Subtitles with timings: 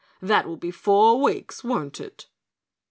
[0.19, 2.25] "That will be four weeks, won't it?"